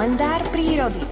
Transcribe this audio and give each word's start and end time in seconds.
Kalendár 0.00 0.40
prírody. 0.48 1.04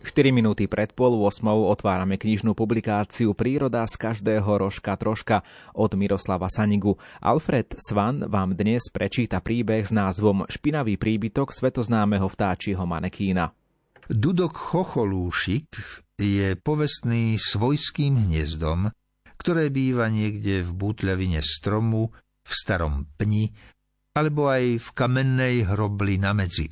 Štyri 0.00 0.32
minúty 0.32 0.64
pred 0.64 0.96
pol 0.96 1.12
8 1.20 1.44
otvárame 1.44 2.16
knižnú 2.16 2.56
publikáciu 2.56 3.36
Príroda 3.36 3.84
z 3.84 4.00
každého 4.00 4.48
rožka 4.48 4.96
troška 4.96 5.44
od 5.76 5.92
Miroslava 5.92 6.48
Sanigu. 6.48 6.96
Alfred 7.20 7.76
Svan 7.76 8.24
vám 8.24 8.56
dnes 8.56 8.88
prečíta 8.88 9.44
príbeh 9.44 9.84
s 9.84 9.92
názvom 9.92 10.48
Špinavý 10.48 10.96
príbytok 10.96 11.52
svetoznámeho 11.52 12.32
vtáčieho 12.32 12.88
manekína. 12.88 13.52
Dudok 14.08 14.56
chocholúšik 14.56 15.68
je 16.16 16.56
povestný 16.64 17.36
svojským 17.36 18.24
hniezdom, 18.24 18.88
ktoré 19.36 19.68
býva 19.68 20.08
niekde 20.08 20.64
v 20.64 20.70
bútľavine 20.72 21.44
stromu, 21.44 22.16
v 22.46 22.52
starom 22.54 23.10
pni, 23.18 23.50
alebo 24.14 24.46
aj 24.46 24.78
v 24.78 24.88
kamennej 24.94 25.66
hrobli 25.66 26.16
na 26.22 26.30
medzi. 26.30 26.70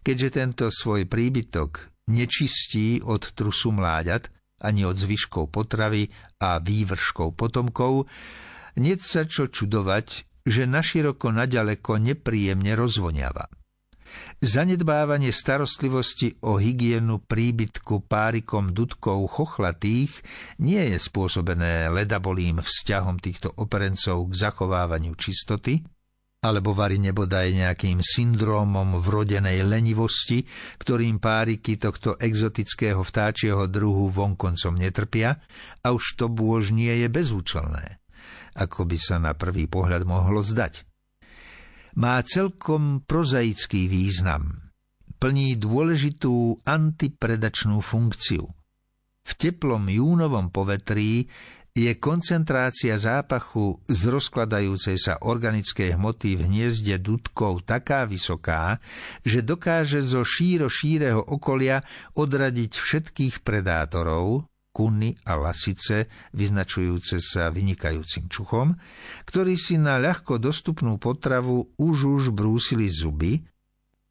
Keďže 0.00 0.28
tento 0.30 0.64
svoj 0.70 1.10
príbytok 1.10 1.90
nečistí 2.14 3.02
od 3.02 3.34
trusu 3.34 3.74
mláďat, 3.74 4.30
ani 4.62 4.86
od 4.86 4.96
zvyškov 4.96 5.50
potravy 5.50 6.08
a 6.40 6.62
vývrškov 6.62 7.36
potomkov, 7.36 8.06
nie 8.80 8.96
sa 8.96 9.26
čo 9.28 9.50
čudovať, 9.50 10.24
že 10.44 10.68
naširoko 10.68 11.32
naďaleko 11.34 12.00
nepríjemne 12.00 12.72
rozvoniava. 12.76 13.48
Zanedbávanie 14.44 15.32
starostlivosti 15.32 16.36
o 16.44 16.60
hygienu 16.60 17.22
príbytku 17.24 18.04
párikom 18.04 18.76
dudkov 18.76 19.24
chochlatých 19.32 20.12
nie 20.60 20.92
je 20.92 20.98
spôsobené 21.00 21.88
ledabolým 21.88 22.60
vzťahom 22.60 23.22
týchto 23.22 23.54
operencov 23.56 24.28
k 24.28 24.32
zachovávaniu 24.36 25.16
čistoty, 25.16 25.80
alebo 26.44 26.76
vari 26.76 27.00
nebodaj 27.00 27.56
nejakým 27.56 28.04
syndrómom 28.04 29.00
vrodenej 29.00 29.64
lenivosti, 29.64 30.44
ktorým 30.76 31.16
páriky 31.16 31.80
tohto 31.80 32.20
exotického 32.20 33.00
vtáčieho 33.00 33.64
druhu 33.64 34.12
vonkoncom 34.12 34.76
netrpia, 34.76 35.40
a 35.80 35.88
už 35.96 36.20
to 36.20 36.28
bôž 36.28 36.76
nie 36.76 36.92
je 37.00 37.08
bezúčelné, 37.08 38.04
ako 38.60 38.84
by 38.84 38.98
sa 39.00 39.16
na 39.16 39.32
prvý 39.32 39.64
pohľad 39.64 40.04
mohlo 40.04 40.44
zdať 40.44 40.93
má 41.94 42.18
celkom 42.26 43.02
prozaický 43.06 43.86
význam. 43.86 44.70
Plní 45.18 45.56
dôležitú 45.56 46.60
antipredačnú 46.66 47.80
funkciu. 47.80 48.44
V 49.24 49.32
teplom 49.40 49.88
júnovom 49.88 50.52
povetrí 50.52 51.24
je 51.74 51.90
koncentrácia 51.98 52.94
zápachu 52.94 53.82
z 53.90 54.06
rozkladajúcej 54.06 54.94
sa 54.94 55.18
organickej 55.18 55.98
hmoty 55.98 56.38
v 56.38 56.46
hniezde 56.46 57.02
dudkov 57.02 57.66
taká 57.66 58.06
vysoká, 58.06 58.78
že 59.26 59.42
dokáže 59.42 59.98
zo 59.98 60.22
šíro 60.22 60.70
šíreho 60.70 61.18
okolia 61.18 61.82
odradiť 62.14 62.72
všetkých 62.78 63.42
predátorov, 63.42 64.46
kuny 64.74 65.14
a 65.30 65.38
lasice, 65.38 66.10
vyznačujúce 66.34 67.22
sa 67.22 67.54
vynikajúcim 67.54 68.26
čuchom, 68.26 68.74
ktorí 69.22 69.54
si 69.54 69.78
na 69.78 70.02
ľahko 70.02 70.42
dostupnú 70.42 70.98
potravu 70.98 71.70
už 71.78 71.96
už 72.18 72.22
brúsili 72.34 72.90
zuby, 72.90 73.46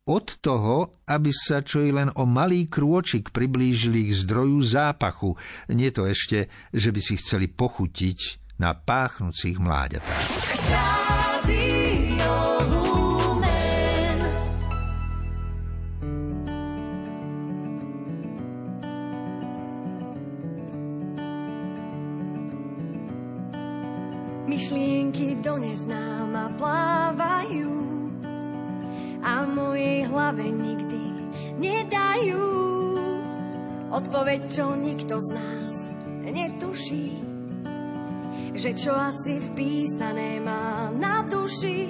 od 0.04 0.36
toho, 0.44 1.00
aby 1.08 1.32
sa 1.32 1.64
čo 1.64 1.80
i 1.80 1.92
len 1.96 2.12
o 2.20 2.28
malý 2.28 2.68
krôčik 2.68 3.32
priblížili 3.32 4.12
k 4.12 4.12
zdroju 4.12 4.60
zápachu, 4.60 5.40
nie 5.72 5.96
to 5.96 6.04
ešte, 6.04 6.52
že 6.76 6.92
by 6.92 7.00
si 7.00 7.16
chceli 7.16 7.48
pochutiť 7.48 8.20
na 8.60 8.76
páchnúcich 8.76 9.56
mláďatách. 9.56 10.28
Myšlienky 24.54 25.42
do 25.42 25.58
neznáma 25.58 26.54
plávajú 26.62 27.74
a 29.26 29.50
mojej 29.50 30.06
hlave 30.06 30.46
nikdy 30.46 31.10
nedajú 31.58 32.46
odpoveď, 33.90 34.54
čo 34.54 34.78
nikto 34.78 35.18
z 35.18 35.30
nás 35.34 35.72
netuší, 36.30 37.18
že 38.54 38.78
čo 38.78 38.94
asi 38.94 39.42
vpísané 39.42 40.38
má 40.38 40.94
na 41.02 41.26
duši. 41.26 41.90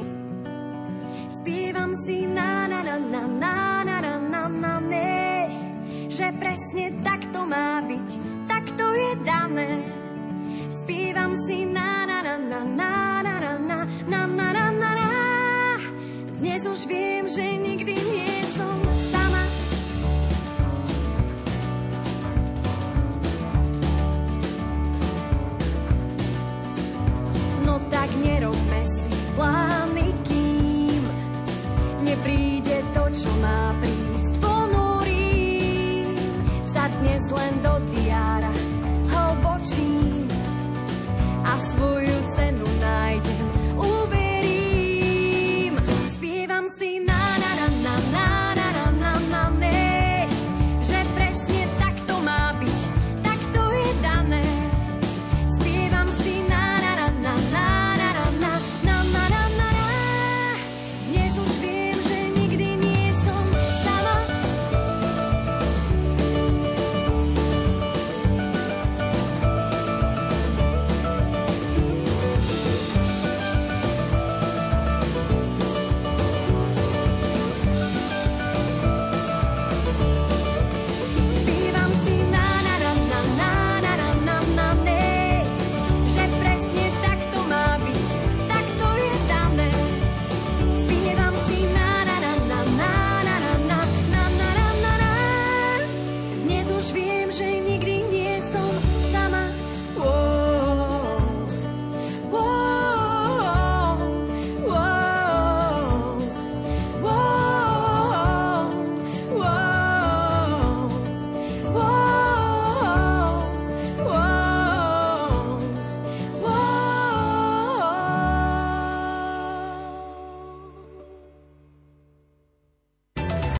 Spievam 1.35 1.91
si 2.07 2.23
na 2.31 2.71
na 2.71 2.79
na 2.79 2.95
na 2.95 3.23
na 3.27 3.59
na 3.83 3.97
na 3.99 4.15
na 4.23 4.43
na 4.47 5.05
že 6.07 6.31
presne 6.39 6.95
tak 7.03 7.27
to 7.35 7.43
má 7.43 7.83
byť, 7.83 8.09
tak 8.47 8.71
to 8.79 8.87
je 8.87 9.11
dané. 9.19 10.02
už 16.63 16.87
viem, 16.87 17.27
že 17.27 17.43
nikdy 17.43 17.91
nie 17.91 18.35
som 18.55 18.77
sama. 19.11 19.43
No 27.67 27.79
tak 27.91 28.09
nerobme 28.23 28.81
si 28.87 29.07
plány, 29.35 30.07
kým 30.23 31.03
nepríde 32.07 32.79
to, 32.95 33.03
čo 33.11 33.31
má 33.43 33.75
prísť. 33.83 34.33
Ponúrim 34.39 36.15
sa 36.71 36.87
dnes 37.01 37.23
len 37.27 37.53
do 37.59 37.75
tých 37.91 38.02